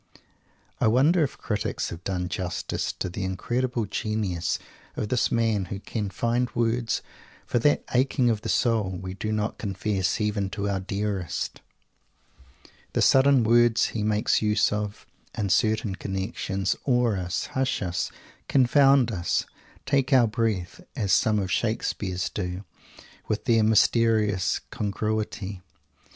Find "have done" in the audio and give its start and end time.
1.91-2.27